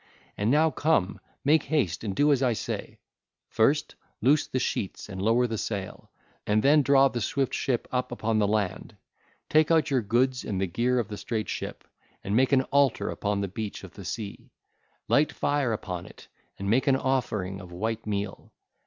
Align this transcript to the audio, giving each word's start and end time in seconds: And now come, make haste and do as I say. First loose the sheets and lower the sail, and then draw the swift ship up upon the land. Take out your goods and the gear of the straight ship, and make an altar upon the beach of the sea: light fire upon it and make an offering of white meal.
And 0.35 0.49
now 0.49 0.71
come, 0.71 1.19
make 1.45 1.61
haste 1.61 2.03
and 2.03 2.15
do 2.15 2.31
as 2.31 2.41
I 2.41 2.53
say. 2.53 2.97
First 3.49 3.93
loose 4.19 4.47
the 4.47 4.57
sheets 4.57 5.07
and 5.07 5.21
lower 5.21 5.45
the 5.45 5.59
sail, 5.59 6.09
and 6.47 6.63
then 6.63 6.81
draw 6.81 7.07
the 7.07 7.21
swift 7.21 7.53
ship 7.53 7.87
up 7.91 8.11
upon 8.11 8.39
the 8.39 8.47
land. 8.47 8.97
Take 9.47 9.69
out 9.69 9.91
your 9.91 10.01
goods 10.01 10.43
and 10.43 10.59
the 10.59 10.65
gear 10.65 10.97
of 10.97 11.07
the 11.07 11.17
straight 11.17 11.49
ship, 11.49 11.83
and 12.23 12.35
make 12.35 12.51
an 12.51 12.63
altar 12.71 13.11
upon 13.11 13.41
the 13.41 13.47
beach 13.47 13.83
of 13.83 13.91
the 13.93 14.03
sea: 14.03 14.49
light 15.07 15.31
fire 15.31 15.71
upon 15.71 16.07
it 16.07 16.27
and 16.57 16.67
make 16.67 16.87
an 16.87 16.95
offering 16.95 17.61
of 17.61 17.71
white 17.71 18.07
meal. 18.07 18.51